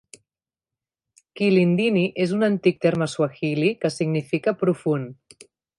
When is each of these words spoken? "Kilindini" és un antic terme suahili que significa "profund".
"Kilindini" 1.41 2.07
és 2.25 2.35
un 2.39 2.49
antic 2.49 2.81
terme 2.89 3.11
suahili 3.15 3.73
que 3.85 3.95
significa 4.01 4.59
"profund". 4.65 5.51